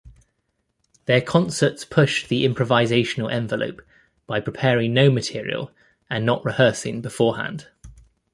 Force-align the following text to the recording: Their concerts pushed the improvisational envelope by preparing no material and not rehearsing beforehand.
Their 1.05 1.21
concerts 1.21 1.85
pushed 1.85 2.27
the 2.27 2.43
improvisational 2.43 3.31
envelope 3.31 3.83
by 4.25 4.39
preparing 4.39 4.95
no 4.95 5.11
material 5.11 5.69
and 6.09 6.25
not 6.25 6.43
rehearsing 6.43 7.01
beforehand. 7.01 7.67